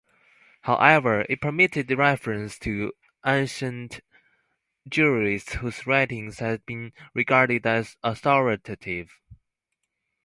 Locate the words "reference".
1.91-2.57